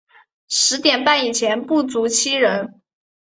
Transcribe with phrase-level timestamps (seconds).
[0.49, 2.81] 十点半以前不足七人